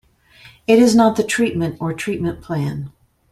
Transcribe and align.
It 0.65 0.79
is 0.79 0.95
not 0.95 1.15
the 1.15 1.23
treatment 1.23 1.77
or 1.79 1.93
treatment 1.93 2.41
plan. 2.41 2.91